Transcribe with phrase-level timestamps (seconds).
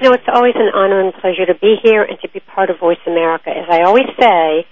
[0.00, 2.78] Know, it's always an honor and pleasure to be here and to be part of
[2.78, 3.50] Voice America.
[3.50, 4.64] As I always say,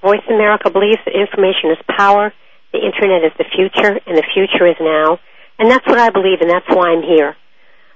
[0.00, 2.32] Voice America believes that information is power,
[2.72, 5.18] the Internet is the future, and the future is now.
[5.58, 7.34] And that's what I believe, and that's why I'm here.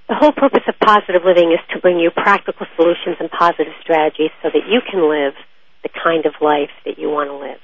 [0.09, 4.35] The whole purpose of Positive Living is to bring you practical solutions and positive strategies
[4.43, 5.35] so that you can live
[5.85, 7.63] the kind of life that you want to live.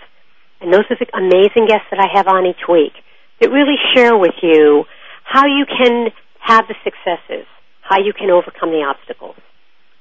[0.63, 2.95] And those are the amazing guests that I have on each week
[3.41, 4.85] that really share with you
[5.25, 7.47] how you can have the successes,
[7.91, 9.35] how you can overcome the obstacles.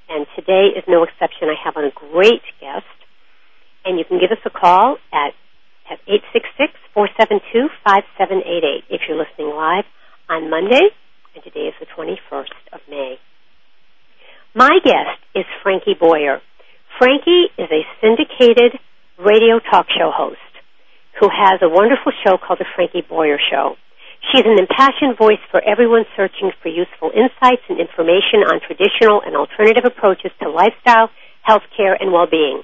[0.07, 1.49] And today is no exception.
[1.49, 2.85] I have a great guest,
[3.83, 5.33] and you can give us a call at
[5.89, 5.97] at
[6.95, 9.85] 866-472-5788 if you're listening live
[10.29, 10.93] on Monday,
[11.33, 13.17] and today is the 21st of May.
[14.53, 16.41] My guest is Frankie Boyer.
[16.99, 18.79] Frankie is a syndicated
[19.17, 20.37] radio talk show host
[21.19, 23.75] who has a wonderful show called The Frankie Boyer Show.
[24.27, 29.35] She's an impassioned voice for everyone searching for useful insights and information on traditional and
[29.35, 31.09] alternative approaches to lifestyle,
[31.47, 32.61] healthcare, and well-being.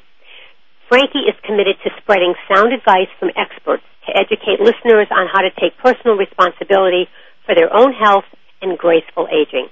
[0.90, 5.50] Frankie is committed to spreading sound advice from experts to educate listeners on how to
[5.58, 7.10] take personal responsibility
[7.48, 8.30] for their own health
[8.62, 9.68] and graceful aging.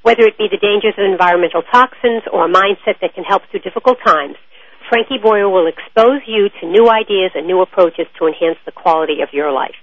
[0.00, 3.60] Whether it be the dangers of environmental toxins or a mindset that can help through
[3.60, 4.36] difficult times,
[4.88, 9.20] Frankie Boyer will expose you to new ideas and new approaches to enhance the quality
[9.20, 9.76] of your life.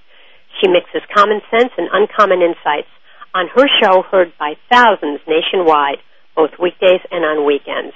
[0.59, 2.89] She mixes common sense and uncommon insights
[3.34, 5.97] on her show heard by thousands nationwide,
[6.35, 7.94] both weekdays and on weekends.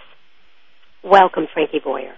[1.04, 2.16] Welcome, Frankie Boyer.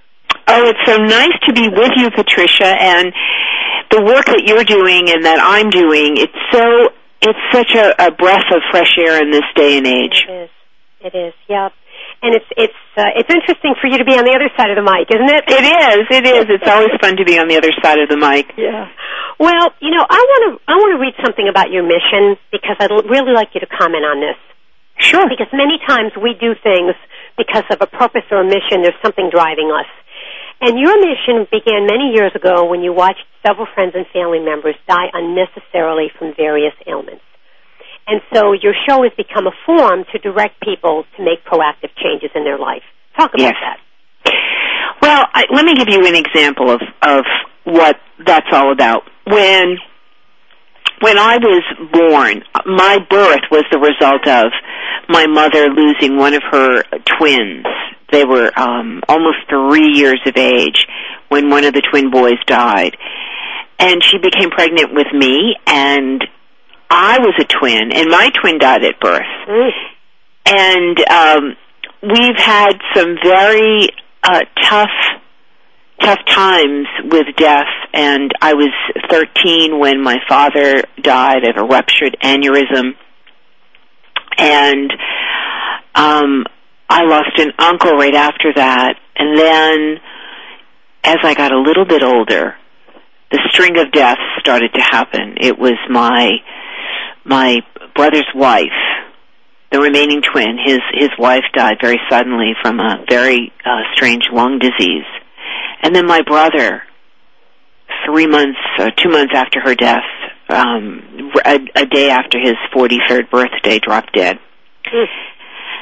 [0.48, 3.12] Oh, it's so nice to be with you, Patricia, and
[3.92, 6.16] the work that you're doing and that I'm doing.
[6.18, 6.90] It's so
[7.22, 10.26] it's such a, a breath of fresh air in this day and age.
[10.28, 10.50] It is.
[11.02, 11.34] It is.
[11.50, 11.74] Yep.
[12.22, 14.78] And it's it's uh, it's interesting for you to be on the other side of
[14.78, 15.44] the mic, isn't it?
[15.46, 16.02] It is.
[16.10, 16.46] It is.
[16.50, 18.50] It's always fun to be on the other side of the mic.
[18.58, 18.90] Yeah.
[19.38, 22.74] Well, you know, I want to I want to read something about your mission because
[22.82, 24.40] I'd really like you to comment on this.
[24.98, 25.30] Sure.
[25.30, 26.98] Because many times we do things
[27.38, 28.82] because of a purpose or a mission.
[28.82, 29.86] There's something driving us.
[30.58, 34.74] And your mission began many years ago when you watched several friends and family members
[34.90, 37.22] die unnecessarily from various ailments.
[38.08, 42.30] And so your show has become a forum to direct people to make proactive changes
[42.36, 42.84] in their life.
[43.18, 43.56] Talk about Yes.
[43.62, 43.80] that.
[45.02, 47.26] Well, I, let me give you an example of of
[47.66, 49.04] what that's all about.
[49.26, 49.78] When
[51.02, 54.52] when I was born, my birth was the result of
[55.10, 56.84] my mother losing one of her
[57.18, 57.66] twins.
[58.12, 60.88] They were um, almost three years of age
[61.30, 62.98] when one of the twin boys died,
[63.80, 66.24] and she became pregnant with me, and
[66.90, 69.22] I was a twin, and my twin died at birth.
[69.48, 69.70] Mm.
[70.46, 71.58] and um,
[72.02, 73.90] we've had some very
[74.24, 74.90] uh, tough
[76.02, 77.68] tough times with death.
[77.94, 78.70] And I was
[79.10, 82.92] 13 when my father died of a ruptured aneurysm.
[84.38, 84.92] And
[85.96, 86.46] um
[86.90, 88.96] I lost an uncle right after that.
[89.18, 90.00] And then
[91.04, 92.56] as I got a little bit older
[93.32, 95.36] the string of deaths started to happen.
[95.42, 96.38] It was my
[97.28, 97.60] my
[97.96, 98.72] brother's wife
[99.72, 104.60] the remaining twin, his his wife died very suddenly from a very uh, strange lung
[104.60, 105.06] disease,
[105.82, 106.84] and then my brother,
[108.06, 110.08] three months, uh, two months after her death,
[110.50, 114.40] um, a, a day after his forty third birthday, dropped dead.
[114.94, 115.06] Mm.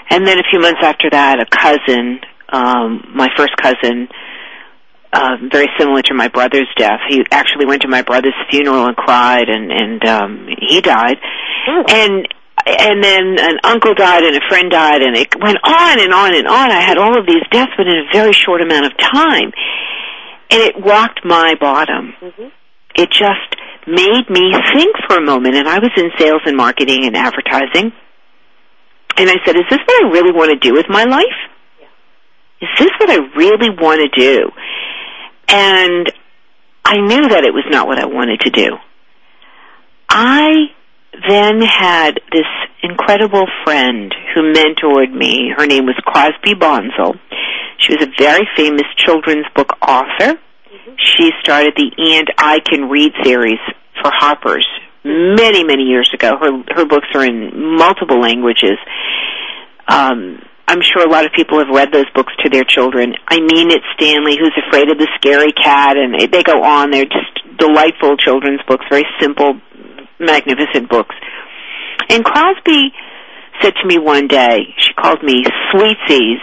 [0.10, 4.08] And then a few months after that, a cousin, um, my first cousin,
[5.16, 7.00] uh, very similar to my brother's death.
[7.10, 11.18] He actually went to my brother's funeral and cried, and and um, he died.
[11.68, 11.84] Oh.
[11.88, 12.28] And
[12.68, 16.36] and then an uncle died, and a friend died, and it went on and on
[16.36, 16.72] and on.
[16.72, 19.52] I had all of these deaths, but in a very short amount of time,
[20.52, 22.14] and it rocked my bottom.
[22.22, 22.52] Mhm.
[22.96, 23.56] It just
[23.88, 27.94] made me think for a moment, and I was in sales and marketing and advertising.
[29.18, 31.40] And I said, is this what I really want to do with my life?
[32.62, 34.52] Is this what I really want to do?
[35.56, 36.12] And
[36.84, 38.75] I knew that it was not what I wanted to do.
[40.10, 40.66] I
[41.13, 42.46] then had this
[42.84, 45.54] incredible friend who mentored me.
[45.56, 47.16] Her name was Crosby Bonsall.
[47.78, 50.38] She was a very famous children's book author.
[50.98, 53.60] She started the And I Can Read series
[54.01, 54.68] for Harper's
[55.06, 56.36] many, many years ago.
[56.38, 58.78] Her her books are in multiple languages.
[59.88, 63.14] Um, I'm sure a lot of people have read those books to their children.
[63.28, 66.92] I mean it, Stanley, who's afraid of the scary cat, and they go on.
[66.92, 69.60] They're just delightful children's books, very simple,
[70.20, 71.16] magnificent books.
[72.10, 72.92] And Crosby
[73.62, 76.40] said to me one day, she called me Sweetsies,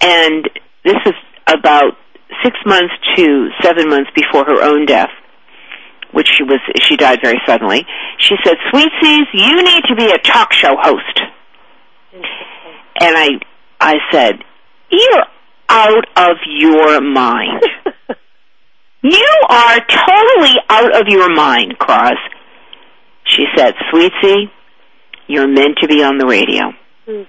[0.00, 0.48] and
[0.84, 1.14] this is
[1.46, 1.96] about
[2.42, 5.10] six months to seven months before her own death,
[6.12, 7.84] which she was she died very suddenly.
[8.18, 11.20] She said, "Sweetsies, you need to be a talk show host."
[13.00, 13.28] And I
[13.80, 14.36] I said,
[14.90, 15.24] "You're
[15.68, 17.62] out of your mind.
[19.02, 22.18] you are totally out of your mind, Cross."
[23.24, 24.50] She said, "Sweetie,
[25.26, 26.72] you're meant to be on the radio."
[27.08, 27.26] Mm.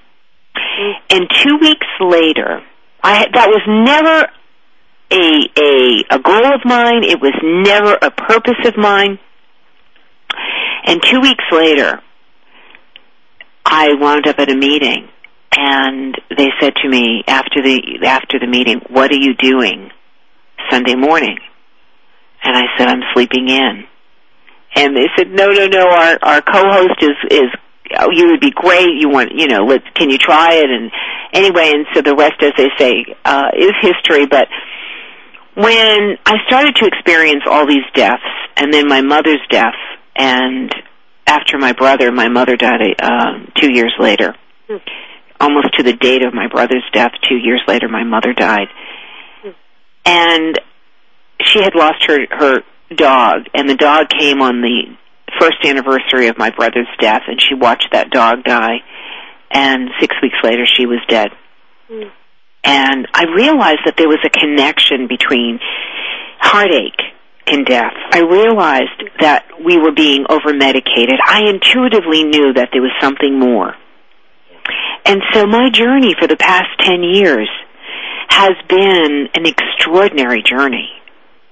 [1.09, 2.61] And two weeks later,
[3.03, 4.29] I that was never
[5.11, 7.03] a a a goal of mine.
[7.03, 9.19] It was never a purpose of mine.
[10.87, 12.01] And two weeks later,
[13.65, 15.09] I wound up at a meeting,
[15.55, 19.91] and they said to me after the after the meeting, "What are you doing
[20.69, 21.37] Sunday morning?"
[22.43, 23.85] And I said, "I'm sleeping in."
[24.75, 25.87] And they said, "No, no, no.
[25.87, 27.49] Our our co-host is is
[27.97, 28.89] oh, you would be great.
[28.99, 30.91] You want you know, let's can you try it?" And
[31.33, 34.25] anyway, and so the rest, as they say, uh, is history.
[34.25, 34.47] But
[35.55, 38.23] when I started to experience all these deaths,
[38.57, 39.75] and then my mother's death,
[40.15, 40.73] and
[41.27, 44.35] after my brother, my mother died um, two years later.
[44.67, 44.77] Hmm.
[45.39, 48.67] Almost to the date of my brother's death, two years later, my mother died,
[50.05, 50.59] and
[51.41, 52.63] she had lost her her
[52.95, 54.95] dog, and the dog came on the
[55.39, 58.77] first anniversary of my brother's death, and she watched that dog die,
[59.51, 61.31] and six weeks later, she was dead
[61.89, 62.11] Mm.
[62.63, 65.59] and I realized that there was a connection between
[66.39, 66.99] heartache
[67.47, 67.93] and death.
[68.11, 71.19] I realized that we were being over medicated.
[71.23, 73.75] I intuitively knew that there was something more.
[75.05, 77.49] And so my journey for the past 10 years
[78.29, 80.89] has been an extraordinary journey.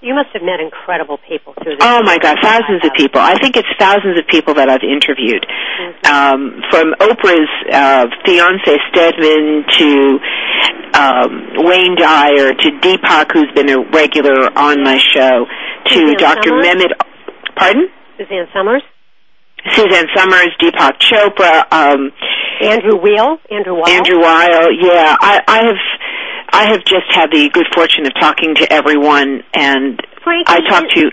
[0.01, 1.81] You must have met incredible people through this.
[1.81, 3.21] Oh my God, thousands of people.
[3.21, 5.45] I think it's thousands of people that I've interviewed.
[5.48, 6.10] Mhm.
[6.12, 10.19] Um, from Oprah's uh, fiance Stedman to
[10.94, 11.31] um,
[11.63, 15.45] Wayne Dyer to Deepak, who's been a regular on my show,
[15.88, 16.50] to Suzanne Dr.
[16.50, 16.65] Somers?
[16.68, 16.92] Mehmet.
[17.56, 17.88] Pardon?
[18.18, 18.83] Suzanne Somers,
[19.71, 22.12] Suzanne Somers, Deepak Chopra, um,
[22.62, 23.90] Andrew Weil, Andrew Weil.
[23.90, 24.72] Andrew Weil.
[24.74, 25.82] Yeah, I, I have.
[26.54, 30.70] I have just had the good fortune of talking to everyone, and Frank, I is-
[30.70, 31.10] talked to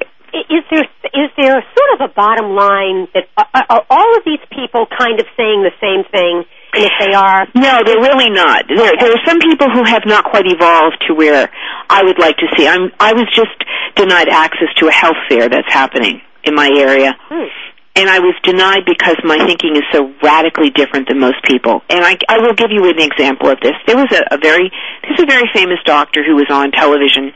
[0.52, 4.42] Is there is there sort of a bottom line that are, are all of these
[4.52, 6.44] people kind of saying the same thing?
[6.72, 8.62] And if they are, No, they're really not.
[8.68, 11.50] There, there are some people who have not quite evolved to where
[11.88, 12.68] I would like to see.
[12.68, 12.92] I'm.
[13.00, 13.56] I was just
[13.96, 17.48] denied access to a health fair that's happening in my area, hmm,
[17.96, 21.82] and I was denied because my thinking is so radically different than most people.
[21.90, 23.74] And I, I will give you an example of this.
[23.86, 24.70] There was a, a very,
[25.02, 27.32] there's a very famous doctor who was on television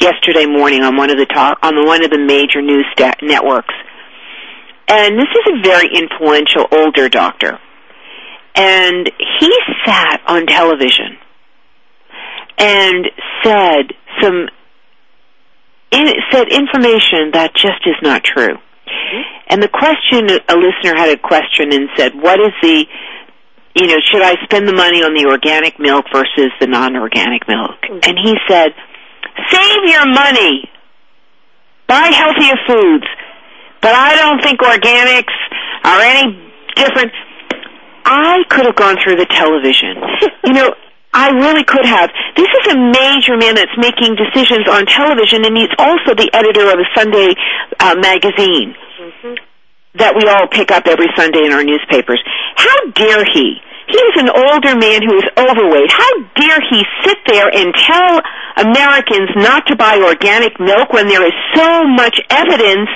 [0.00, 3.20] yesterday morning on one of the talk on the, one of the major news sta-
[3.22, 3.74] networks,
[4.88, 7.58] and this is a very influential older doctor
[8.54, 9.52] and he
[9.86, 11.16] sat on television
[12.58, 13.06] and
[13.42, 14.48] said some
[15.92, 18.56] in, said information that just is not true.
[19.48, 22.86] And the question a listener had a question and said, "What is the
[23.74, 27.78] you know, should I spend the money on the organic milk versus the non-organic milk?"
[27.82, 27.98] Mm-hmm.
[28.02, 28.74] And he said,
[29.50, 30.68] "Save your money.
[31.86, 33.06] Buy healthier foods."
[33.80, 35.32] But I don't think organics
[35.84, 37.12] are any different.
[38.04, 39.96] I could have gone through the television.
[40.44, 40.74] you know,
[41.12, 42.10] I really could have.
[42.36, 46.70] This is a major man that's making decisions on television, and he's also the editor
[46.70, 47.34] of a Sunday
[47.80, 49.34] uh, magazine hmm
[49.98, 52.22] that we all pick up every Sunday in our newspapers.
[52.54, 53.58] How dare he
[53.90, 55.90] He is an older man who is overweight.
[55.90, 58.22] How dare he sit there and tell
[58.62, 62.86] Americans not to buy organic milk when there is so much evidence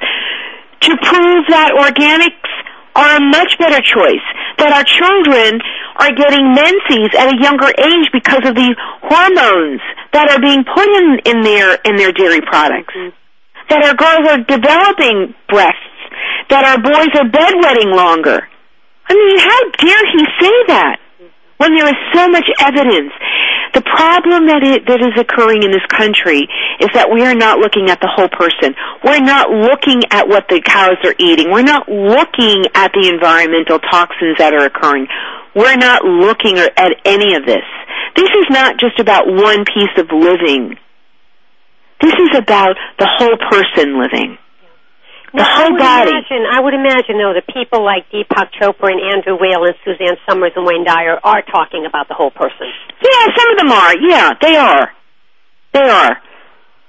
[0.86, 2.52] to prove that organics
[2.94, 4.26] are a much better choice.
[4.58, 5.60] That our children
[5.98, 8.70] are getting menses at a younger age because of the
[9.02, 9.80] hormones
[10.12, 12.94] that are being put in, in their in their dairy products.
[12.94, 13.12] Mhm.
[13.68, 15.80] That our girls are developing breasts.
[16.50, 18.48] That our boys are bedwetting longer.
[19.08, 20.96] I mean, how dare he say that
[21.58, 23.12] when there is so much evidence?
[23.74, 26.46] The problem that it, that is occurring in this country
[26.78, 28.70] is that we are not looking at the whole person.
[29.02, 31.50] We're not looking at what the cows are eating.
[31.50, 35.10] We're not looking at the environmental toxins that are occurring.
[35.58, 37.66] We're not looking at any of this.
[38.14, 40.78] This is not just about one piece of living.
[42.00, 44.38] This is about the whole person living.
[45.34, 46.10] The Now, I would body.
[46.14, 50.14] Imagine, I would imagine, though, that people like Deepak Chopra and Andrew Weil and Suzanne
[50.30, 52.70] Somers and Wayne Dyer are talking about the whole person.
[53.02, 53.92] Yeah, some of them are.
[53.98, 54.94] Yeah, they are.
[55.74, 56.22] They are.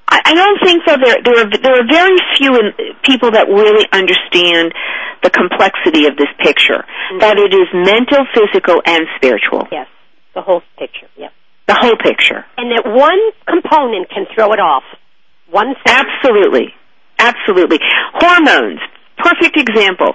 [0.08, 0.94] I, I don't think so.
[0.94, 2.70] There, there are there are very few in,
[3.02, 4.78] people that really understand
[5.26, 6.86] the complexity of this picture.
[6.86, 7.20] Mm-hmm.
[7.26, 9.66] That it is mental, physical, and spiritual.
[9.72, 9.88] Yes,
[10.36, 11.10] the whole picture.
[11.18, 11.34] Yep.
[11.68, 12.46] The whole picture.
[12.62, 13.18] And that one
[13.50, 14.84] component can throw it off.
[15.50, 15.98] One thing.
[15.98, 16.76] Absolutely.
[17.20, 17.80] Absolutely.
[18.14, 18.80] Hormones.
[19.18, 20.14] Perfect example.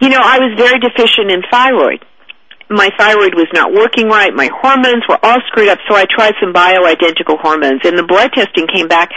[0.00, 2.04] You know, I was very deficient in thyroid.
[2.70, 4.32] My thyroid was not working right.
[4.34, 8.32] My hormones were all screwed up, so I tried some bioidentical hormones, and the blood
[8.32, 9.10] testing came back,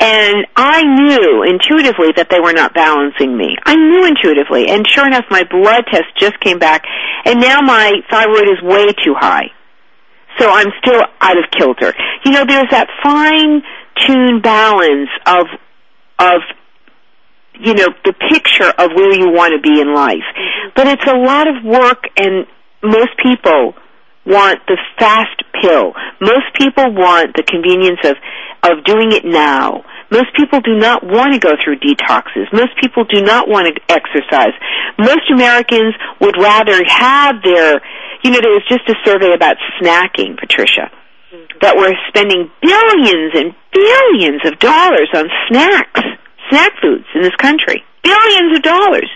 [0.00, 3.56] and I knew intuitively that they were not balancing me.
[3.64, 6.82] I knew intuitively, and sure enough, my blood test just came back,
[7.24, 9.52] and now my thyroid is way too high.
[10.38, 11.94] So I'm still out of kilter.
[12.24, 13.62] You know, there's that fine
[14.06, 15.46] tuned balance of
[16.20, 16.42] of
[17.58, 20.24] you know the picture of where you want to be in life.
[20.36, 20.68] Mm-hmm.
[20.76, 22.46] But it's a lot of work and
[22.82, 23.74] most people
[24.26, 25.92] want the fast pill.
[26.20, 28.16] Most people want the convenience of
[28.62, 29.84] of doing it now.
[30.10, 32.52] Most people do not want to go through detoxes.
[32.52, 34.52] Most people do not want to exercise.
[34.98, 37.80] Most Americans would rather have their,
[38.22, 40.90] you know, there was just a survey about snacking, Patricia,
[41.60, 46.00] that we're spending billions and billions of dollars on snacks,
[46.50, 47.84] snack foods in this country.
[48.02, 49.10] Billions of dollars.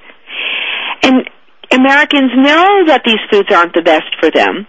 [1.02, 1.28] And
[1.73, 4.66] Americans know that these foods aren't the best for them,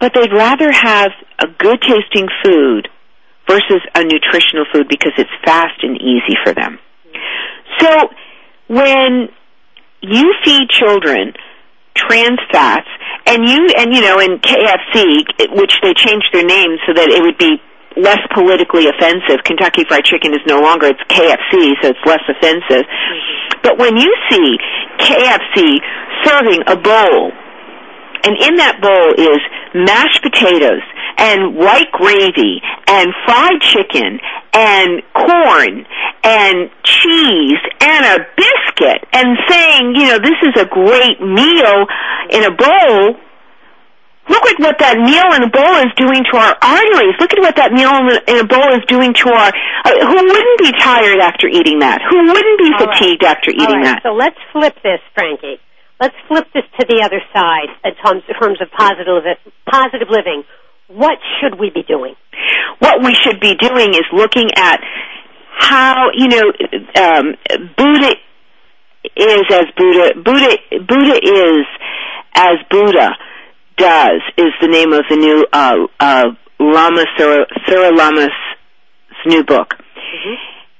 [0.00, 2.88] but they'd rather have a good tasting food
[3.46, 6.78] versus a nutritional food because it's fast and easy for them.
[7.80, 8.08] So
[8.68, 9.28] when
[10.00, 11.34] you feed children
[11.94, 12.88] trans fats
[13.26, 15.24] and you and you know in KFC
[15.56, 17.60] which they changed their name so that it would be
[17.96, 19.44] less politically offensive.
[19.44, 22.84] Kentucky Fried Chicken is no longer it's KFC so it's less offensive.
[22.84, 23.60] Mm-hmm.
[23.62, 24.58] But when you see
[24.98, 25.78] KFC
[26.24, 27.32] serving a bowl
[28.24, 29.40] and in that bowl is
[29.74, 30.82] mashed potatoes
[31.18, 34.18] and white gravy and fried chicken
[34.52, 35.86] and corn
[36.24, 41.86] and cheese and a biscuit and saying, you know, this is a great meal
[42.30, 43.20] in a bowl.
[44.24, 47.12] Look at what that meal in a bowl is doing to our arteries.
[47.20, 49.52] Look at what that meal in a bowl is doing to our.
[49.84, 52.00] Uh, who wouldn't be tired after eating that?
[52.08, 52.96] Who wouldn't be All right.
[52.96, 54.02] fatigued after eating right, that?
[54.02, 55.60] So let's flip this, Frankie.
[56.00, 59.24] Let's flip this to the other side in terms, in terms of positive,
[59.70, 60.44] positive living.
[60.88, 62.14] What should we be doing?
[62.78, 64.80] what we should be doing is looking at
[65.56, 66.52] how you know
[66.96, 67.34] um,
[67.76, 68.14] Buddha
[69.16, 71.66] is as Buddha Buddha Buddha is
[72.34, 73.10] as Buddha
[73.76, 76.24] does is the name of the new uh, uh,
[76.60, 78.30] Lama Surya, Surya Lama's
[79.26, 79.74] new book,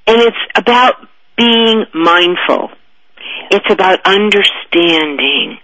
[0.07, 0.95] and it's about
[1.37, 2.71] being mindful.
[3.51, 5.59] It's about understanding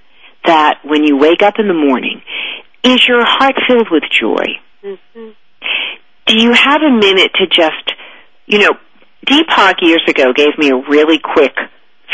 [0.45, 2.23] that when you wake up in the morning,
[2.83, 4.45] is your heart filled with joy?
[4.83, 5.31] Mm-hmm.
[6.25, 7.93] do you have a minute to just,
[8.47, 8.73] you know,
[9.27, 11.53] Deepak years ago gave me a really quick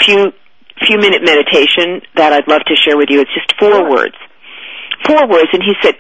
[0.00, 0.32] few
[0.84, 3.20] few minute meditation that I'd love to share with you.
[3.20, 4.16] It's just four words.
[5.06, 5.94] Four words and he said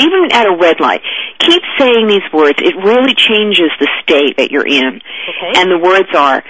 [0.00, 1.02] even at a red light,
[1.38, 2.58] keep saying these words.
[2.58, 4.96] It really changes the state that you're in.
[4.96, 5.60] Okay.
[5.60, 6.42] And the words are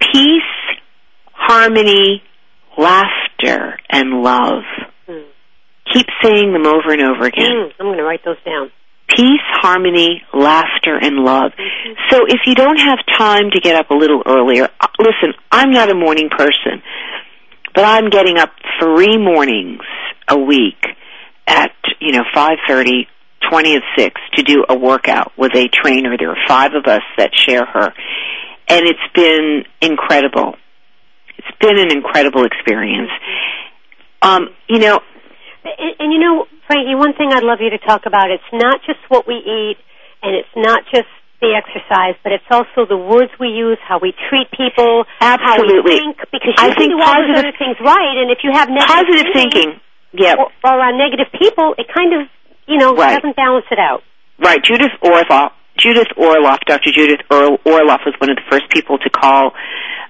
[0.00, 0.42] peace,
[1.36, 2.22] harmony,
[2.78, 4.62] laughter, and love.
[5.08, 5.24] Mm.
[5.92, 8.70] Keep saying them over and over again Mm, I'm going to write those down.
[9.08, 11.52] peace, harmony, laughter, and love.
[12.10, 15.70] So if you don't have time to get up a little earlier, uh, listen, I'm
[15.70, 16.82] not a morning person,
[17.74, 18.50] but I'm getting up
[18.80, 19.82] three mornings
[20.28, 20.84] a week
[21.46, 23.06] at, you know, 5.30,
[23.48, 26.16] 20 of 6 to do a workout with a trainer.
[26.18, 27.92] There are five of us that share her.
[28.68, 30.56] And it's been incredible.
[31.46, 33.10] It's been an incredible experience.
[34.22, 35.00] Um, you know,
[35.64, 38.80] And, and you know, Frankie, one thing I'd love you to talk about, it's not
[38.86, 39.76] just what we eat
[40.22, 41.06] and it's not just
[41.40, 45.76] the exercise, but it's also the words we use, how we treat people, Absolutely.
[45.76, 48.30] how we think, because you I think do all those positive- other things right, and
[48.32, 49.80] if you have negative Positive thinking thinking.
[50.16, 50.34] Yeah.
[50.40, 52.26] or, or around negative people, it kind of,
[52.66, 53.14] you know, Right.
[53.20, 54.02] doesn't balance it out.
[54.40, 54.62] Right.
[54.64, 55.52] Judith Orloff.
[55.76, 56.90] Judith Orloff, Dr.
[56.90, 59.52] Judith Or- Orloff was one of the first people to call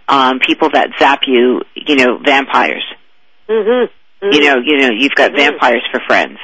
[0.09, 2.85] um, people that zap you, you know, vampires.
[3.49, 4.33] Mm-hmm.
[4.33, 5.37] You know, you know, you've got Mhm.
[5.37, 6.39] vampires for friends.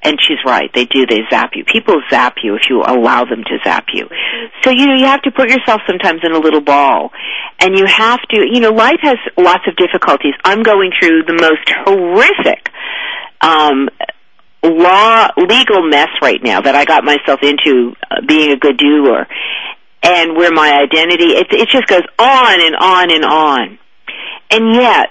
[0.00, 0.70] And she's right.
[0.72, 1.06] They do.
[1.06, 1.64] They zap you.
[1.64, 4.08] People zap you if you allow them to zap you.
[4.62, 7.10] So, you know, you have to put yourself sometimes in a little ball.
[7.58, 10.34] And you have to, you know, life has lots of difficulties.
[10.44, 12.70] I'm going through the most horrific,
[13.40, 13.88] um,
[14.62, 19.26] law, legal mess right now that I got myself into uh, being a good doer.
[20.02, 23.78] And where my identity, it, it just goes on and on and on.
[24.50, 25.10] And yet,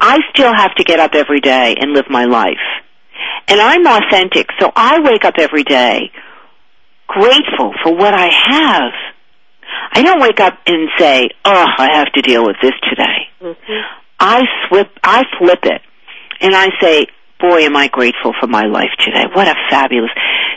[0.00, 2.56] I still have to get up every day and live my life.
[3.48, 6.10] And I'm authentic, so I wake up every day
[7.10, 8.92] grateful for what I have.
[9.92, 13.80] I don't wake up and say, "Oh, I have to deal with this today." Mm-hmm.
[14.20, 15.82] I flip, I flip it,
[16.40, 17.06] and I say,
[17.40, 19.24] "Boy, am I grateful for my life today!
[19.32, 20.10] What a fabulous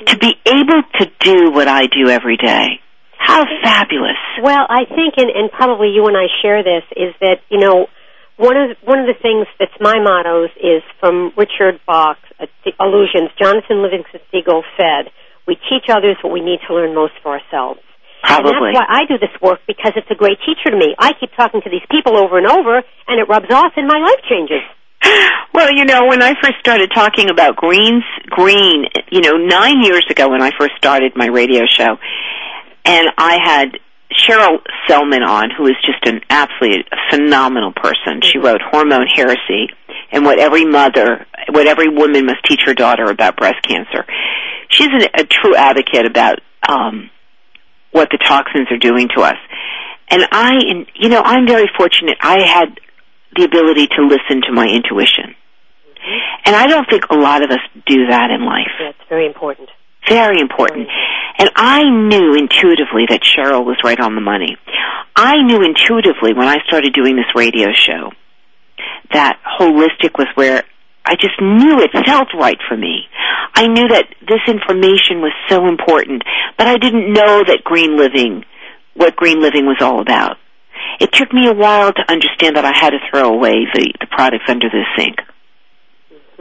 [0.07, 2.81] to be able to do what I do every day.
[3.23, 7.39] How fabulous!" Well, I think, and, and probably you and I share this, is that
[7.49, 7.87] you know
[8.37, 12.45] one of one of the things that's my mottos is from Richard Bach, uh,
[12.79, 13.29] Illusions.
[13.39, 15.11] Jonathan Livingston Seagull said,
[15.47, 17.81] "We teach others what we need to learn most for ourselves."
[18.23, 18.71] Probably.
[18.71, 20.95] And that's why I do this work because it's a great teacher to me.
[20.97, 23.99] I keep talking to these people over and over, and it rubs off, and my
[23.99, 24.63] life changes.
[25.53, 30.03] Well, you know, when I first started talking about greens, green, you know, nine years
[30.09, 31.97] ago when I first started my radio show,
[32.85, 33.79] and I had
[34.11, 38.21] Sherrill Sellman on, who is just an absolutely phenomenal person.
[38.21, 39.69] She wrote Hormone Heresy
[40.11, 44.05] and what every mother, what every woman must teach her daughter about breast cancer.
[44.69, 47.09] She's an, a true advocate about um,
[47.91, 49.37] what the toxins are doing to us.
[50.09, 52.17] And I, and, you know, I'm very fortunate.
[52.21, 52.79] I had
[53.35, 55.35] the ability to listen to my intuition.
[56.45, 58.67] And I don't think a lot of us do that in life.
[58.79, 59.69] That's very important.
[60.09, 60.87] Very important.
[61.37, 64.57] And I knew intuitively that Sherrill was right on the money.
[65.15, 68.11] I knew intuitively when I started doing this radio show
[69.13, 70.63] that holistic was where
[71.05, 73.05] I just knew it felt right for me.
[73.53, 76.23] I knew that this information was so important,
[76.57, 78.45] but I didn't know that green living,
[78.95, 80.37] what green living was all about.
[80.99, 84.07] It took me a while to understand that I had to throw away the, the
[84.07, 85.17] products under the sink.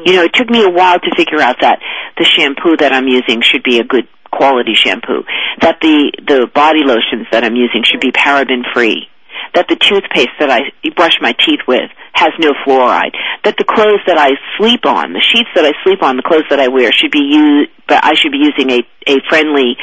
[0.04, 1.78] You know, it took me a while to figure out that
[2.18, 5.24] the shampoo that I'm using should be a good quality shampoo,
[5.60, 9.08] that the the body lotions that I'm using should be paraben free,
[9.54, 14.00] that the toothpaste that I brush my teeth with has no fluoride, that the clothes
[14.06, 16.90] that I sleep on, the sheets that I sleep on, the clothes that I wear
[16.92, 19.76] should be used, but I should be using a a friendly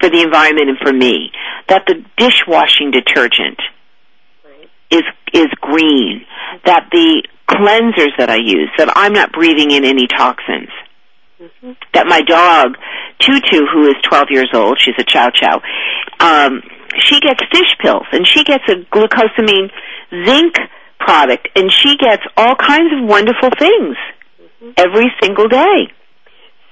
[0.00, 1.30] for the environment and for me,
[1.68, 3.58] that the dishwashing detergent
[4.90, 6.24] is is green,
[6.64, 10.70] that the cleansers that I use, that I'm not breathing in any toxins.
[11.94, 12.76] That my dog,
[13.18, 15.60] Tutu, who is 12 years old, she's a chow chow,
[16.20, 16.62] um,
[17.00, 19.70] she gets fish pills and she gets a glucosamine
[20.24, 20.54] zinc
[20.98, 23.96] product and she gets all kinds of wonderful things
[24.76, 25.90] every single day.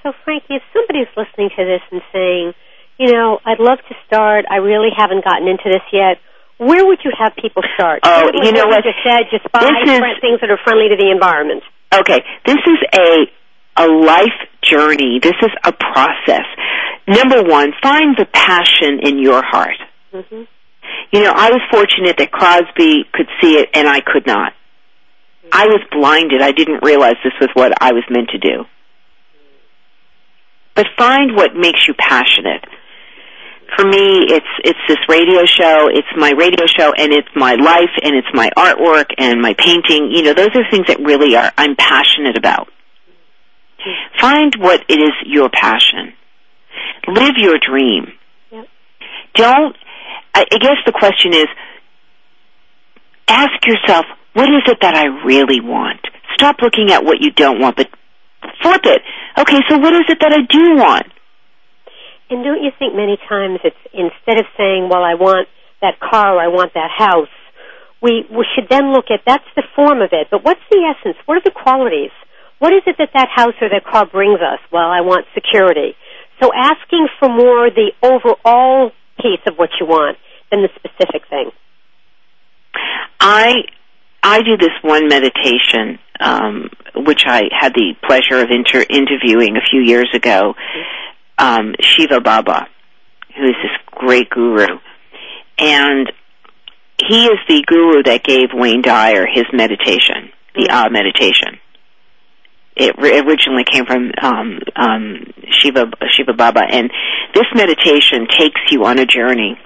[0.03, 2.53] So, Frankie, if somebody's listening to this and saying,
[2.97, 6.17] you know, I'd love to start, I really haven't gotten into this yet,
[6.61, 8.01] where would you have people start?
[8.03, 8.85] Oh, you know what?
[8.85, 11.63] You just said just buy This is- friend- things that are friendly to the environment.
[11.93, 13.31] Okay, this is a
[13.77, 15.19] a life journey.
[15.19, 16.45] This is a process.
[17.07, 19.77] Number one, find the passion in your heart.
[20.13, 20.43] hmm
[21.11, 24.53] You know, I was fortunate that Crosby could see it and I could not.
[25.51, 26.41] I was blinded.
[26.41, 28.65] I didn't realize this was what I was meant to do.
[30.75, 32.63] But find what makes you passionate.
[33.77, 35.87] For me, it's it's this radio show.
[35.87, 40.11] It's my radio show, and it's my life, and it's my artwork and my painting.
[40.11, 42.67] You know, those are things that really are I'm passionate about.
[44.19, 46.13] Find what it is your passion.
[47.07, 48.13] Live your dream.
[49.35, 49.75] Don't.
[50.33, 51.47] I, I guess the question is,
[53.27, 55.99] ask yourself, what is it that I really want?
[56.35, 57.89] Stop looking at what you don't want, but
[58.61, 59.01] flip it.
[59.37, 61.07] Okay, so what is it that I do want?
[62.31, 65.47] And don't you think many times it's instead of saying, "Well, I want
[65.81, 67.33] that car, or I want that house,"
[68.01, 71.17] we we should then look at that's the form of it, but what's the essence?
[71.25, 72.11] What are the qualities?
[72.59, 74.59] What is it that that house or that car brings us?
[74.71, 75.95] Well, I want security.
[76.41, 80.17] So asking for more the overall piece of what you want
[80.51, 81.51] than the specific thing.
[83.19, 83.65] I
[84.23, 89.65] I do this one meditation um, which I had the pleasure of inter- interviewing a
[89.69, 90.53] few years ago,
[91.37, 92.67] um, Shiva Baba,
[93.37, 94.79] who is this great guru,
[95.57, 96.11] and
[97.07, 101.59] he is the guru that gave Wayne Dyer his meditation, the Ah meditation.
[102.75, 106.89] It originally came from um, um, Shiva Shiva Baba, and
[107.33, 109.59] this meditation takes you on a journey.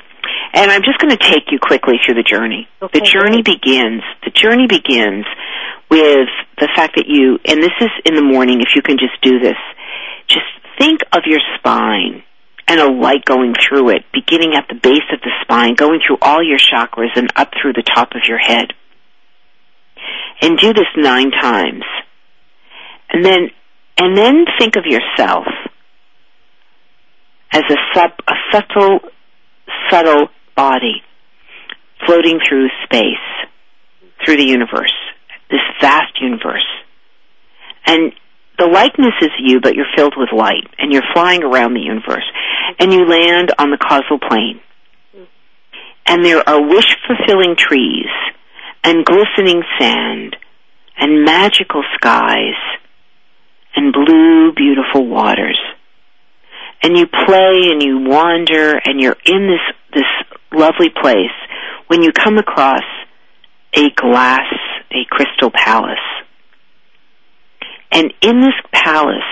[0.54, 2.68] And I'm just going to take you quickly through the journey.
[2.82, 4.02] Okay, the journey begins.
[4.24, 5.26] The journey begins
[5.92, 8.62] with the fact that you, and this is in the morning.
[8.62, 9.58] If you can just do this,
[10.28, 10.48] just
[10.78, 12.24] think of your spine
[12.68, 16.18] and a light going through it, beginning at the base of the spine, going through
[16.22, 18.74] all your chakras and up through the top of your head.
[20.42, 21.84] And do this nine times.
[23.12, 23.50] And then,
[23.98, 25.46] and then think of yourself
[27.52, 29.00] as a sub, a subtle,
[29.90, 31.04] subtle body
[32.06, 33.48] floating through space,
[34.24, 34.94] through the universe,
[35.50, 36.66] this vast universe.
[37.86, 38.12] And
[38.58, 42.26] the likeness is you, but you're filled with light, and you're flying around the universe,
[42.80, 44.62] and you land on the causal plane.
[46.08, 48.10] And there are wish-fulfilling trees,
[48.84, 50.36] and glistening sand,
[50.98, 52.56] and magical skies,
[53.76, 55.60] and blue, beautiful waters.
[56.82, 61.36] And you play and you wander, and you're in this, this lovely place
[61.88, 62.84] when you come across
[63.74, 64.54] a glass,
[64.92, 65.98] a crystal palace.
[67.96, 69.24] And in this palace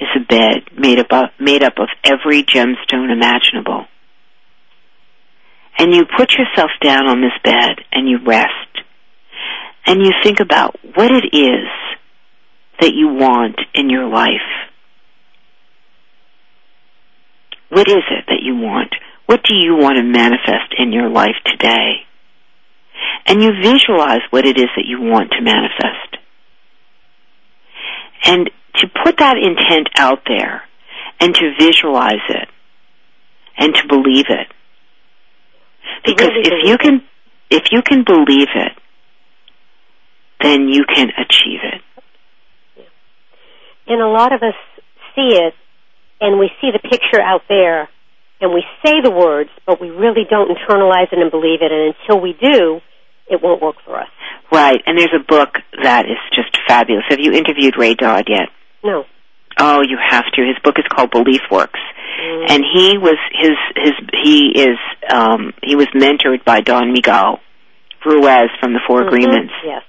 [0.00, 3.84] is a bed made up of, made up of every gemstone imaginable.
[5.78, 8.50] And you put yourself down on this bed and you rest.
[9.86, 11.68] And you think about what it is
[12.80, 14.50] that you want in your life.
[17.68, 18.96] What is it that you want?
[19.26, 22.02] What do you want to manifest in your life today?
[23.26, 26.21] And you visualize what it is that you want to manifest.
[28.24, 30.62] And to put that intent out there
[31.20, 32.48] and to visualize it
[33.56, 34.48] and to believe it.
[36.04, 37.02] Because if you can
[37.50, 38.72] if you can believe it,
[40.40, 41.82] then you can achieve it.
[43.86, 44.54] And a lot of us
[45.14, 45.54] see it
[46.20, 47.88] and we see the picture out there
[48.40, 51.70] and we say the words, but we really don't internalize it and believe it.
[51.70, 52.80] And until we do,
[53.28, 54.08] it won't work for us.
[54.50, 54.80] Right.
[54.86, 57.04] And there's a book that is just fabulous.
[57.08, 58.48] Have you interviewed Ray Dodd yet?
[58.84, 59.04] No.
[59.58, 60.42] Oh, you have to.
[60.42, 61.80] His book is called Belief Works.
[62.20, 62.50] Mm.
[62.50, 64.78] And he was his his he is
[65.10, 67.40] um he was mentored by Don Miguel
[68.04, 69.06] Ruiz from the 4 Mhm.
[69.06, 69.52] Agreements.
[69.64, 69.82] Yes.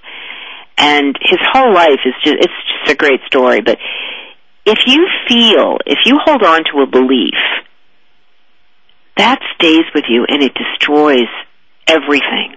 [0.78, 3.78] And his whole life is just it's just a great story, but
[4.66, 7.34] if you feel, if you hold on to a belief,
[9.16, 11.28] that stays with you and it destroys
[11.86, 12.56] everything.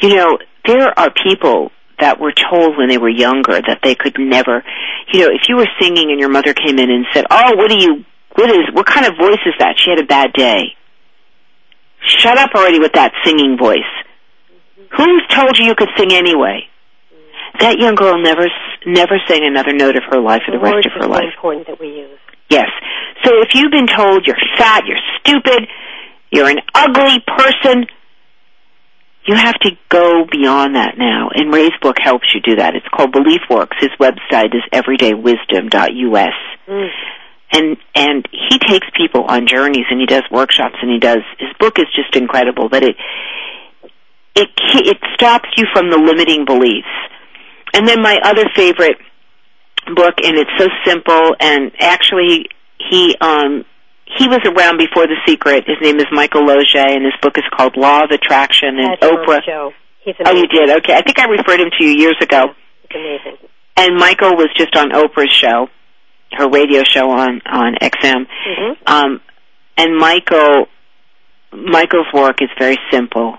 [0.00, 4.16] You know, there are people that were told when they were younger that they could
[4.18, 4.64] never,
[5.12, 7.70] you know, if you were singing and your mother came in and said, "Oh, what
[7.70, 8.04] do you,
[8.34, 10.74] what is, what kind of voice is that?" She had a bad day.
[12.04, 13.78] Shut up already with that singing voice.
[14.96, 16.66] Who's told you you could sing anyway?
[17.60, 20.86] That young girl never, s- never sang another note of her life for the rest
[20.86, 21.24] of her life.
[21.36, 22.18] important that we use.
[22.48, 22.68] Yes.
[23.24, 25.68] So if you've been told you're fat, you're stupid,
[26.32, 27.86] you're an ugly person,
[29.26, 31.30] you have to go beyond that now.
[31.32, 32.74] And Ray's book helps you do that.
[32.74, 33.76] It's called Belief Works.
[33.80, 36.34] His website is everydaywisdom.us.
[36.68, 36.88] Mm.
[37.54, 41.50] And and he takes people on journeys and he does workshops and he does his
[41.60, 42.96] book is just incredible, but it
[44.34, 46.88] it it stops you from the limiting beliefs.
[47.74, 48.96] And then my other favorite
[49.94, 51.36] book, and it's so simple.
[51.40, 52.48] And actually,
[52.90, 53.64] he um
[54.06, 55.64] he was around before The Secret.
[55.66, 58.78] His name is Michael Losier, and his book is called Law of Attraction.
[58.78, 59.44] And Had him on the Oprah.
[59.44, 59.72] show.
[60.04, 60.70] He's Oh, you did?
[60.78, 62.54] Okay, I think I referred him to you years ago.
[62.94, 63.36] Amazing.
[63.76, 65.68] And Michael was just on Oprah's show,
[66.32, 68.26] her radio show on on XM.
[68.44, 69.20] hmm Um,
[69.78, 70.66] and Michael,
[71.52, 73.38] Michael's work is very simple,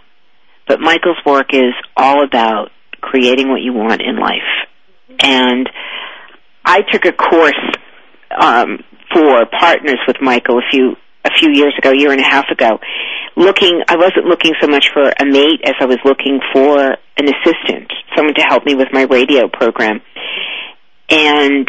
[0.68, 2.72] but Michael's work is all about
[3.02, 4.42] creating what you want in life.
[5.20, 5.70] And
[6.66, 7.54] I took a course
[8.40, 10.96] um, for partners with Michael a few
[11.26, 12.80] a few years ago, a year and a half ago.
[13.36, 16.78] Looking, I wasn't looking so much for a mate as I was looking for
[17.18, 20.02] an assistant, someone to help me with my radio program.
[21.10, 21.68] And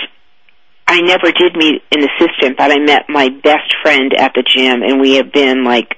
[0.86, 4.82] I never did meet an assistant, but I met my best friend at the gym,
[4.82, 5.96] and we have been like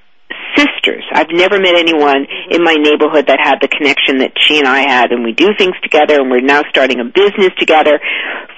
[0.55, 1.05] sisters.
[1.13, 4.81] I've never met anyone in my neighborhood that had the connection that she and I
[4.81, 8.01] had, and we do things together, and we're now starting a business together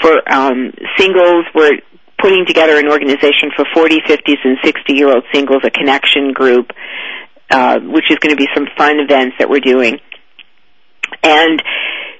[0.01, 1.47] for um, singles.
[1.55, 1.81] We're
[2.19, 6.71] putting together an organization for 40, 50s, and 60 year old singles, a connection group,
[7.51, 9.99] uh, which is going to be some fun events that we're doing.
[11.23, 11.63] And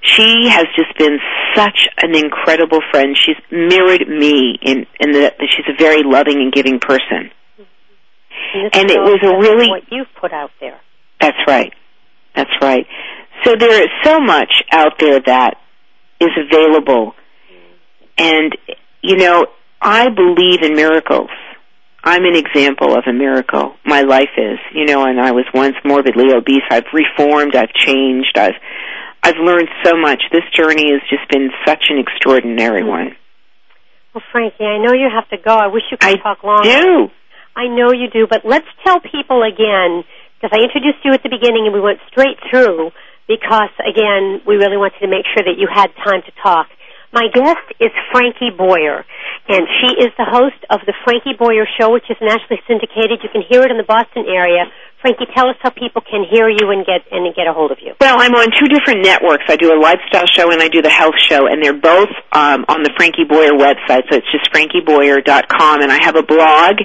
[0.03, 1.19] she has just been
[1.55, 3.17] such an incredible friend.
[3.17, 7.31] She's mirrored me in in the, that she's a very loving and giving person.
[8.55, 10.79] And, And it was a really- what you've put out there.
[11.21, 11.73] That's right.
[12.35, 12.87] That's right.
[13.45, 15.59] So there is so much out there that
[16.21, 17.15] is available.
[18.17, 18.57] And,
[19.03, 19.47] you know,
[19.81, 21.31] I believe in miracles.
[22.03, 23.75] I'm an example of a miracle.
[23.85, 26.63] My life is, you know, and I was once morbidly obese.
[26.71, 28.55] I've reformed, I've changed, I've,
[29.23, 30.23] I've learned so much.
[30.33, 33.17] This journey has just been such an extraordinary one.
[34.15, 35.55] Well, Frankie, I know you have to go.
[35.55, 36.71] I wish you could I talk longer.
[36.71, 37.09] I do.
[37.55, 40.05] I know you do, but let's tell people again,
[40.39, 42.93] because I introduced you at the beginning and we went straight through,
[43.27, 46.69] because again, we really wanted to make sure that you had time to talk.
[47.13, 49.05] My guest is Frankie Boyer,
[49.49, 53.25] and she is the host of the Frankie Boyer Show, which is nationally syndicated.
[53.25, 54.69] You can hear it in the Boston area.
[55.01, 57.79] Frankie, tell us how people can hear you and get and get a hold of
[57.81, 57.95] you.
[58.01, 59.45] Well, I'm on two different networks.
[59.49, 62.67] I do a lifestyle show and I do the health show, and they're both um,
[62.69, 64.05] on the Frankie Boyer website.
[64.11, 66.77] So it's just frankieboyer.com, and I have a blog,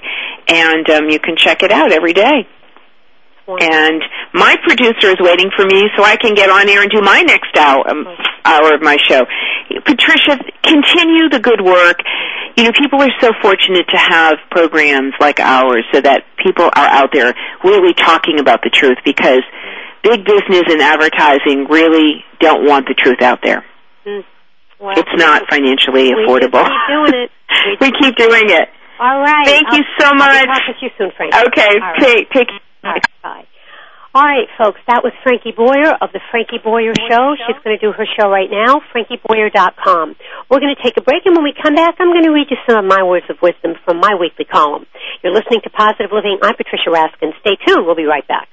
[0.47, 2.47] and um, you can check it out every day.
[3.47, 4.01] And
[4.33, 7.21] my producer is waiting for me so I can get on air and do my
[7.21, 8.07] next hour, um,
[8.45, 9.25] hour of my show.
[9.85, 11.99] Patricia, continue the good work.
[12.55, 16.87] You know, people are so fortunate to have programs like ours so that people are
[16.87, 17.33] out there
[17.65, 19.41] really talking about the truth because
[20.03, 23.65] big business and advertising really don't want the truth out there.
[24.05, 24.23] Mm.
[24.79, 26.63] Well, It's not financially we affordable.
[26.63, 27.31] just keep doing it.
[27.81, 28.69] we keep doing it.
[28.99, 29.45] All right.
[29.45, 30.47] Thank I'll- you so I'll much.
[30.67, 31.37] be to you soon, Frankie.
[31.47, 31.99] Okay, right.
[31.99, 32.72] take take All right, bye.
[34.13, 37.33] All right, folks, that was Frankie Boyer of the Frankie Boyer Show.
[37.33, 40.15] She's going to do her show right now, frankieboyer.com.
[40.53, 42.45] We're going to take a break, and when we come back, I'm going to read
[42.53, 44.85] you some of my words of wisdom from my weekly column.
[45.23, 46.37] You're listening to Positive Living.
[46.45, 47.33] I'm Patricia Raskin.
[47.41, 47.89] Stay tuned.
[47.89, 48.52] We'll be right back.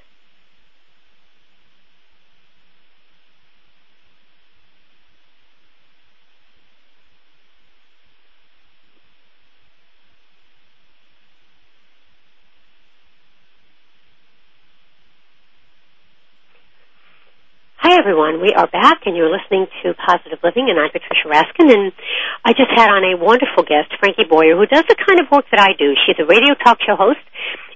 [17.91, 21.67] Hi everyone, we are back and you're listening to Positive Living and I'm Patricia Raskin
[21.67, 21.91] and
[22.39, 25.43] I just had on a wonderful guest, Frankie Boyer, who does the kind of work
[25.51, 25.91] that I do.
[26.07, 27.19] She's a radio talk show host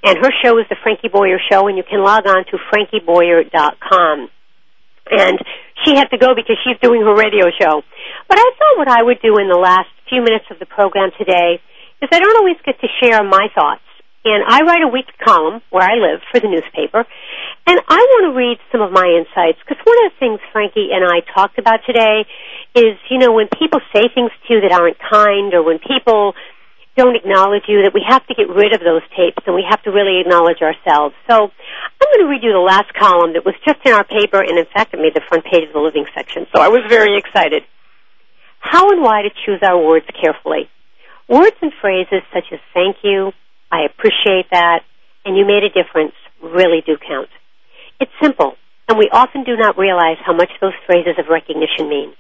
[0.08, 4.32] and her show is the Frankie Boyer Show and you can log on to frankieboyer.com.
[5.12, 5.36] And
[5.84, 7.84] she had to go because she's doing her radio show.
[8.32, 11.12] But I thought what I would do in the last few minutes of the program
[11.20, 11.60] today
[12.00, 13.84] is I don't always get to share my thoughts.
[14.26, 17.06] And I write a weekly column where I live for the newspaper.
[17.70, 20.90] And I want to read some of my insights because one of the things Frankie
[20.90, 22.26] and I talked about today
[22.74, 26.34] is, you know, when people say things to you that aren't kind or when people
[26.98, 29.82] don't acknowledge you, that we have to get rid of those tapes and we have
[29.84, 31.14] to really acknowledge ourselves.
[31.30, 34.42] So I'm going to read you the last column that was just in our paper
[34.42, 36.48] and in fact it made the front page of the living section.
[36.56, 37.62] So I was very excited.
[38.58, 40.66] How and why to choose our words carefully.
[41.30, 43.34] Words and phrases such as thank you,
[43.72, 44.84] I appreciate that,
[45.26, 47.30] and you made a difference really do count.
[48.00, 48.56] It's simple,
[48.88, 52.14] and we often do not realize how much those phrases of recognition mean.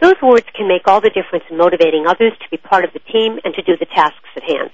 [0.00, 3.04] Those words can make all the difference in motivating others to be part of the
[3.12, 4.70] team and to do the tasks at hand.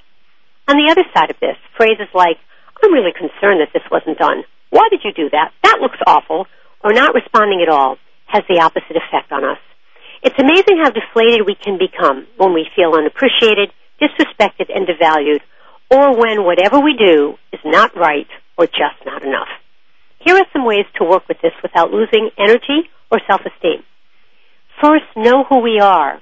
[0.67, 2.39] On the other side of this, phrases like,
[2.83, 4.45] I'm really concerned that this wasn't done.
[4.71, 5.53] Why did you do that?
[5.63, 6.47] That looks awful.
[6.83, 9.59] Or not responding at all has the opposite effect on us.
[10.23, 15.41] It's amazing how deflated we can become when we feel unappreciated, disrespected, and devalued,
[15.91, 19.49] or when whatever we do is not right or just not enough.
[20.21, 23.83] Here are some ways to work with this without losing energy or self-esteem.
[24.81, 26.21] First, know who we are.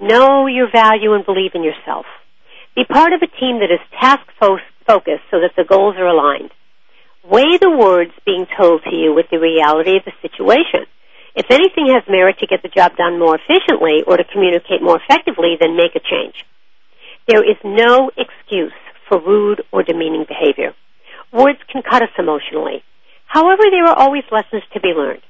[0.00, 2.06] Know your value and believe in yourself.
[2.74, 6.50] Be part of a team that is task focused so that the goals are aligned.
[7.24, 10.86] Weigh the words being told to you with the reality of the situation.
[11.34, 15.00] If anything has merit to get the job done more efficiently or to communicate more
[15.00, 16.34] effectively, then make a change.
[17.26, 18.72] There is no excuse
[19.08, 20.74] for rude or demeaning behavior.
[21.32, 22.82] Words can cut us emotionally.
[23.26, 25.22] However, there are always lessons to be learned.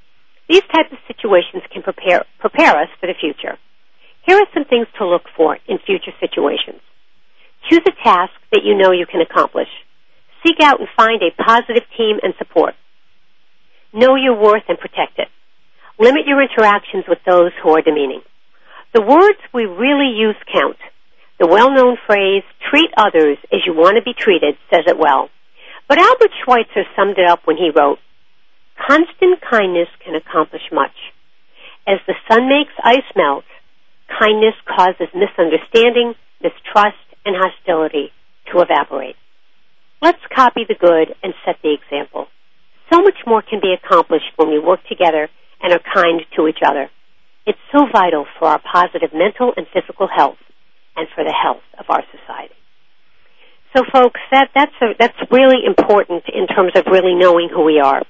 [0.49, 3.59] These types of situations can prepare, prepare us for the future.
[4.27, 6.81] Here are some things to look for in future situations.
[7.69, 9.69] Choose a task that you know you can accomplish.
[10.47, 12.75] Seek out and find a positive team and support.
[13.93, 15.29] Know your worth and protect it.
[15.99, 18.21] Limit your interactions with those who are demeaning.
[18.95, 20.77] The words we really use count.
[21.39, 25.29] The well-known phrase, treat others as you want to be treated, says it well.
[25.87, 27.99] But Albert Schweitzer summed it up when he wrote,
[28.81, 30.97] Constant kindness can accomplish much.
[31.87, 33.45] As the sun makes ice melt,
[34.09, 38.13] kindness causes misunderstanding, mistrust, and hostility
[38.53, 39.17] to evaporate.
[40.01, 42.29] Let's copy the good and set the example.
[42.91, 45.29] So much more can be accomplished when we work together
[45.63, 46.89] and are kind to each other.
[47.45, 50.39] It's so vital for our positive mental and physical health
[50.97, 52.55] and for the health of our society.
[53.77, 57.79] So folks, that, that's, a, that's really important in terms of really knowing who we
[57.79, 58.03] are.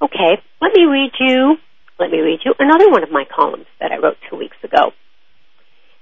[0.00, 1.56] Okay, let me read you,
[1.98, 4.92] let me read you another one of my columns that I wrote two weeks ago.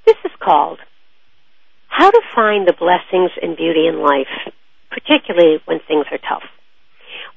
[0.07, 0.79] This is called
[1.88, 4.53] How to Find the Blessings and Beauty in Life,
[4.90, 6.44] particularly when things are tough.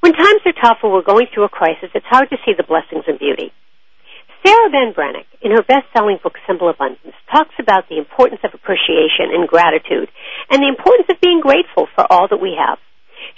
[0.01, 2.63] When times are tough or we're going through a crisis, it's hard to see the
[2.63, 3.51] blessings and beauty.
[4.47, 9.35] Sarah Ban Breathnach, in her best-selling book Simple Abundance, talks about the importance of appreciation
[9.35, 10.07] and gratitude
[10.47, 12.79] and the importance of being grateful for all that we have.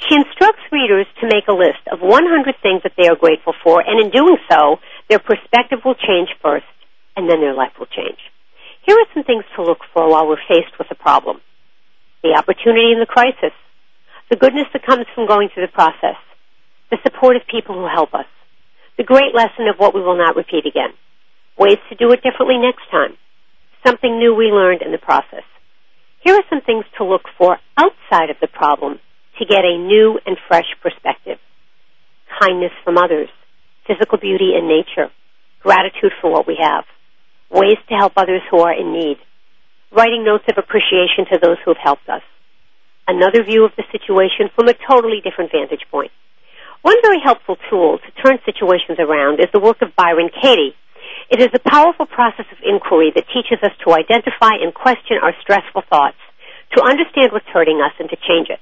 [0.06, 2.14] She instructs readers to make a list of 100
[2.62, 4.78] things that they are grateful for, and in doing so,
[5.10, 6.70] their perspective will change first,
[7.18, 8.22] and then their life will change.
[8.86, 11.42] Here are some things to look for while we're faced with a problem.
[12.22, 13.58] The opportunity in the crisis,
[14.30, 16.22] the goodness that comes from going through the process,
[16.94, 18.30] the support of people who help us,
[19.00, 20.92] the great lesson of what we will not repeat again,
[21.58, 23.16] ways to do it differently next time,
[23.88, 25.48] something new we learned in the process.
[26.20, 29.00] Here are some things to look for outside of the problem
[29.40, 31.40] to get a new and fresh perspective.
[32.44, 33.30] Kindness from others,
[33.88, 35.08] physical beauty in nature,
[35.64, 36.84] gratitude for what we have,
[37.50, 39.16] ways to help others who are in need,
[39.96, 42.22] writing notes of appreciation to those who have helped us,
[43.08, 46.12] another view of the situation from a totally different vantage point.
[46.82, 50.76] One very helpful tool to turn situations around is the work of Byron Katie.
[51.30, 55.36] It is a powerful process of inquiry that teaches us to identify and question our
[55.42, 56.18] stressful thoughts,
[56.78, 58.60] to understand what's hurting us, and to change it.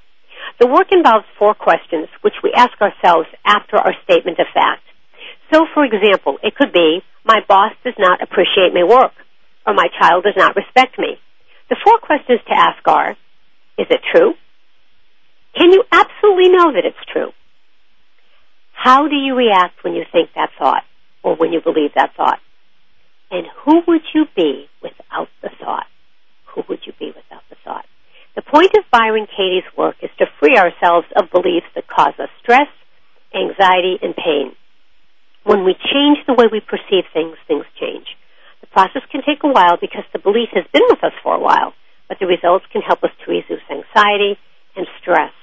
[0.58, 4.82] The work involves four questions which we ask ourselves after our statement of fact.
[5.54, 9.14] So, for example, it could be, my boss does not appreciate my work,
[9.64, 11.22] or my child does not respect me.
[11.70, 13.12] The four questions to ask are,
[13.78, 14.34] is it true?
[15.54, 17.30] Can you absolutely know that it's true?
[18.78, 20.84] How do you react when you think that thought,
[21.24, 22.38] or when you believe that thought?
[23.28, 25.86] And who would you be without the thought?
[26.54, 27.86] Who would you be without the thought?
[28.36, 32.30] The point of Byron Katie's work is to free ourselves of beliefs that cause us
[32.40, 32.68] stress,
[33.34, 34.54] anxiety, and pain.
[35.42, 38.06] When we change the way we perceive things, things change.
[38.60, 41.42] The process can take a while because the belief has been with us for a
[41.42, 41.74] while,
[42.08, 44.38] but the results can help us to reduce anxiety
[44.76, 45.34] and stress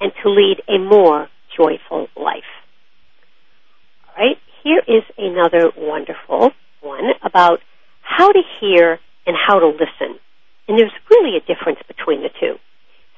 [0.00, 2.61] and to lead a more joyful life.
[4.16, 6.50] Right, here is another wonderful
[6.82, 7.60] one about
[8.02, 10.18] how to hear and how to listen.
[10.68, 12.56] And there's really a difference between the two.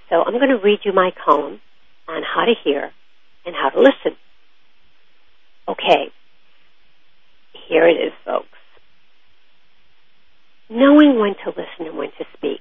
[0.09, 1.61] So I'm going to read you my column
[2.07, 2.93] on how to hear
[3.45, 4.17] and how to listen.
[5.69, 6.13] Okay.
[7.69, 8.47] Here it is, folks.
[10.71, 12.61] Knowing when to listen and when to speak.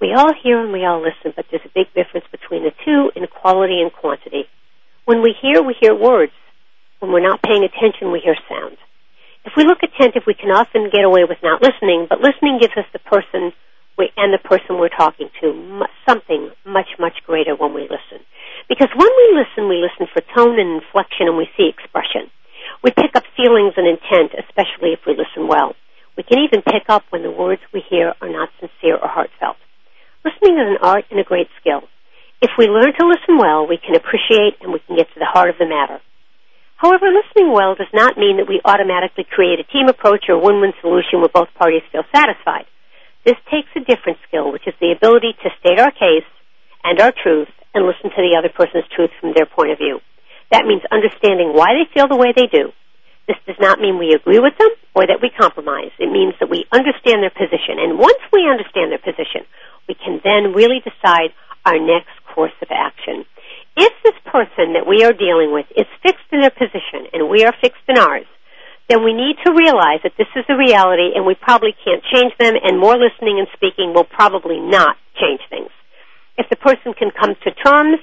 [0.00, 3.10] We all hear and we all listen, but there's a big difference between the two
[3.16, 4.44] in quality and quantity.
[5.04, 6.32] When we hear, we hear words.
[7.04, 8.80] When we're not paying attention, we hear sound.
[9.44, 12.72] If we look attentive, we can often get away with not listening, but listening gives
[12.80, 13.52] us the person
[14.00, 18.24] we, and the person we're talking to something much, much greater when we listen.
[18.72, 22.32] Because when we listen, we listen for tone and inflection and we see expression.
[22.80, 25.76] We pick up feelings and intent, especially if we listen well.
[26.16, 29.60] We can even pick up when the words we hear are not sincere or heartfelt.
[30.24, 31.84] Listening is an art and a great skill.
[32.40, 35.28] If we learn to listen well, we can appreciate and we can get to the
[35.28, 36.00] heart of the matter.
[36.76, 40.38] However, listening well does not mean that we automatically create a team approach or a
[40.38, 42.66] win-win solution where both parties feel satisfied.
[43.24, 46.28] This takes a different skill, which is the ability to state our case
[46.82, 50.00] and our truth and listen to the other person's truth from their point of view.
[50.50, 52.70] That means understanding why they feel the way they do.
[53.26, 55.90] This does not mean we agree with them or that we compromise.
[55.98, 57.80] It means that we understand their position.
[57.80, 59.48] And once we understand their position,
[59.88, 61.32] we can then really decide
[61.64, 63.24] our next course of action.
[63.76, 67.44] If this person that we are dealing with is fixed in their position and we
[67.44, 68.26] are fixed in ours,
[68.88, 72.32] then we need to realize that this is the reality and we probably can't change
[72.38, 75.72] them and more listening and speaking will probably not change things.
[76.36, 77.98] If the person can come to terms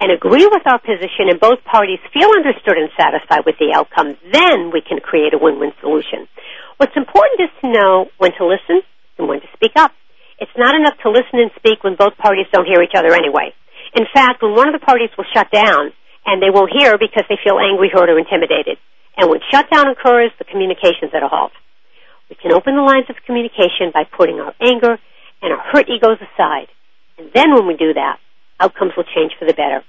[0.00, 4.16] and agree with our position and both parties feel understood and satisfied with the outcome,
[4.32, 6.28] then we can create a win-win solution.
[6.76, 8.84] What's important is to know when to listen
[9.18, 9.92] and when to speak up.
[10.38, 13.52] It's not enough to listen and speak when both parties don't hear each other anyway.
[13.94, 15.92] In fact, when one of the parties will shut down
[16.26, 18.78] and they won't hear because they feel angry, hurt, or intimidated.
[19.16, 21.52] And when shutdown occurs, the communication's at a halt.
[22.28, 24.98] We can open the lines of communication by putting our anger
[25.42, 26.68] and our hurt egos aside.
[27.18, 28.18] And then when we do that,
[28.60, 29.82] outcomes will change for the better.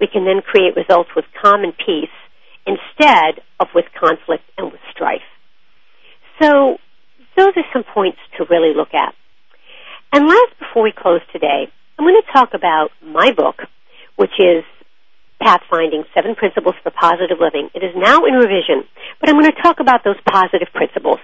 [0.00, 2.12] We can then create results with calm and peace
[2.66, 5.24] instead of with conflict and with strife.
[6.42, 6.76] So
[7.36, 9.14] those are some points to really look at.
[10.12, 13.56] And last, before we close today, I'm going to talk about my book,
[14.16, 14.64] which is
[15.40, 17.70] Pathfinding Seven Principles for Positive Living.
[17.74, 18.84] It is now in revision,
[19.20, 21.20] but I'm going to talk about those positive principles.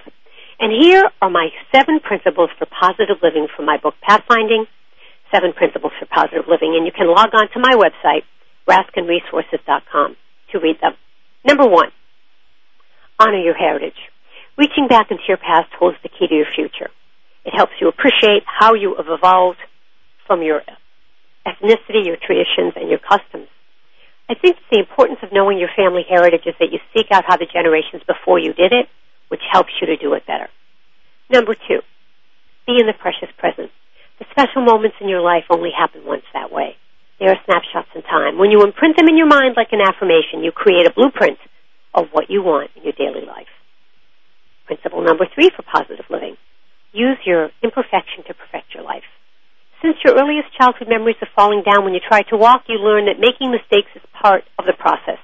[0.59, 4.65] And here are my seven principles for positive living from my book, Pathfinding
[5.31, 6.73] Seven Principles for Positive Living.
[6.75, 8.25] And you can log on to my website,
[8.67, 10.15] raskinresources.com,
[10.53, 10.93] to read them.
[11.45, 11.89] Number one,
[13.19, 14.09] honor your heritage.
[14.57, 16.89] Reaching back into your past holds the key to your future.
[17.45, 19.59] It helps you appreciate how you have evolved
[20.27, 20.61] from your
[21.47, 23.47] ethnicity, your traditions, and your customs.
[24.29, 27.37] I think the importance of knowing your family heritage is that you seek out how
[27.37, 28.87] the generations before you did it,
[29.27, 30.47] which helps you to do it better.
[31.29, 31.81] Number two,
[32.65, 33.71] be in the precious present.
[34.19, 36.77] The special moments in your life only happen once that way.
[37.19, 38.37] They are snapshots in time.
[38.37, 41.39] When you imprint them in your mind like an affirmation, you create a blueprint
[41.93, 43.51] of what you want in your daily life.
[44.65, 46.37] Principle number three for positive living.
[46.93, 49.03] Use your imperfection to perfect your life.
[49.83, 53.11] Since your earliest childhood memories of falling down when you tried to walk, you learn
[53.11, 55.19] that making mistakes is part of the process.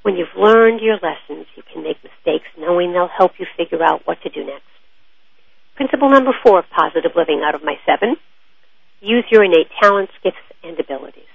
[0.00, 4.00] When you've learned your lessons, you can make mistakes knowing they'll help you figure out
[4.08, 4.72] what to do next.
[5.76, 8.16] Principle number four of positive living out of my seven.
[9.02, 11.28] Use your innate talents, gifts, and abilities.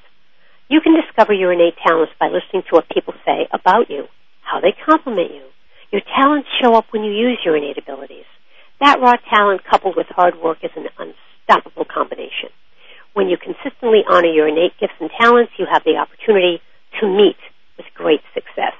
[0.69, 4.09] You can discover your innate talents by listening to what people say about you,
[4.41, 5.45] how they compliment you.
[5.91, 8.25] Your talents show up when you use your innate abilities.
[8.81, 10.87] That raw talent coupled with hard work is an
[11.49, 12.49] unstoppable combination.
[13.13, 16.61] When you consistently honor your innate gifts and talents, you have the opportunity
[17.01, 17.37] to meet
[17.77, 18.77] with great success.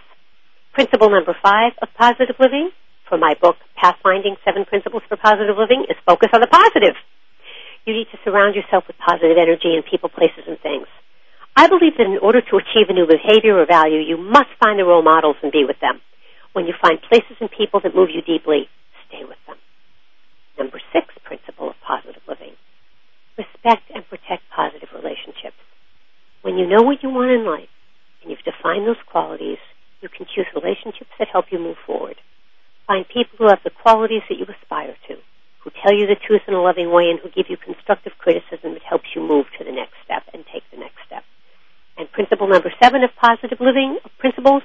[0.73, 2.69] Principle number five of positive living
[3.09, 6.93] for my book, Pathfinding Seven Principles for Positive Living, is focus on the positive.
[7.85, 10.85] You need to surround yourself with positive energy in people, places, and things.
[11.55, 14.77] I believe that in order to achieve a new behavior or value, you must find
[14.77, 15.99] the role models and be with them.
[16.53, 18.69] When you find places and people that move you deeply,
[19.09, 19.57] stay with them.
[20.59, 22.53] Number six principle of positive living.
[23.69, 25.61] And protect positive relationships.
[26.41, 27.69] When you know what you want in life
[28.21, 29.61] and you've defined those qualities,
[30.01, 32.15] you can choose relationships that help you move forward.
[32.87, 35.21] Find people who have the qualities that you aspire to,
[35.61, 38.73] who tell you the truth in a loving way and who give you constructive criticism
[38.73, 41.21] that helps you move to the next step and take the next step.
[41.93, 44.63] And principle number seven of positive living principles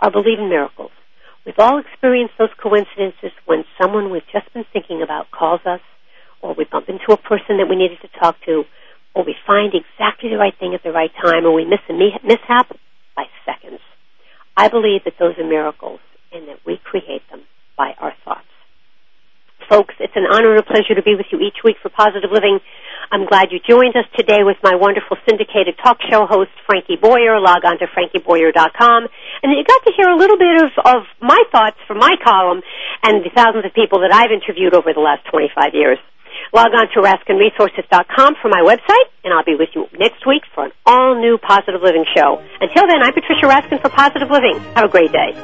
[0.00, 0.96] are believe in miracles.
[1.44, 5.84] We've all experienced those coincidences when someone we've just been thinking about calls us,
[6.46, 8.62] or we bump into a person that we needed to talk to,
[9.14, 11.92] or we find exactly the right thing at the right time, or we miss a
[11.92, 12.70] mishap
[13.16, 13.80] by seconds.
[14.56, 16.00] I believe that those are miracles
[16.32, 17.42] and that we create them
[17.76, 18.46] by our thoughts.
[19.68, 22.30] Folks, it's an honor and a pleasure to be with you each week for Positive
[22.30, 22.60] Living.
[23.10, 27.40] I'm glad you joined us today with my wonderful syndicated talk show host, Frankie Boyer.
[27.42, 29.00] Log on to frankieboyer.com.
[29.42, 32.62] And you got to hear a little bit of, of my thoughts from my column
[33.02, 35.98] and the thousands of people that I've interviewed over the last 25 years.
[36.54, 40.64] Log on to raskinresources.com for my website, and I'll be with you next week for
[40.64, 42.42] an all-new Positive Living show.
[42.60, 44.58] Until then, I'm Patricia Raskin for Positive Living.
[44.74, 45.34] Have a great day.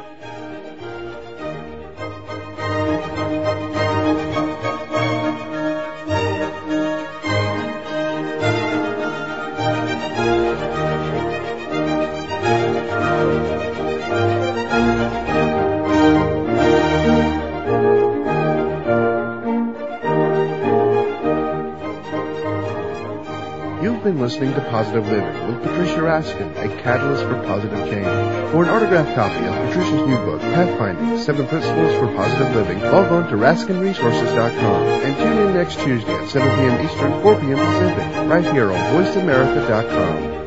[24.03, 28.05] Been listening to Positive Living with Patricia Raskin, a catalyst for positive change.
[28.51, 33.09] For an autographed copy of Patricia's new book, Pathfinding, Seven Principles for Positive Living, log
[33.13, 36.85] on to RaskinResources.com and tune in next Tuesday at 7 p.m.
[36.85, 37.57] Eastern, 4 p.m.
[37.57, 40.42] Pacific, right here on VoiceAmerica.com.